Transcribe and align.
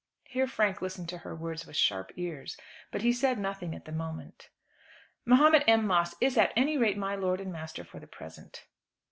Here 0.23 0.47
Frank 0.47 0.81
listened 0.81 1.09
to 1.09 1.19
her 1.19 1.35
words 1.35 1.67
with 1.67 1.75
sharp 1.75 2.11
ears, 2.15 2.57
but 2.91 3.03
he 3.03 3.13
said 3.13 3.37
nothing 3.37 3.75
at 3.75 3.85
the 3.85 3.91
moment. 3.91 4.49
"Mahomet 5.25 5.63
M. 5.67 5.85
Moss 5.85 6.15
is 6.19 6.39
at 6.39 6.51
any 6.55 6.75
rate 6.75 6.97
my 6.97 7.13
lord 7.15 7.39
and 7.39 7.51
master 7.53 7.83
for 7.83 7.99
the 7.99 8.07
present." 8.07 8.65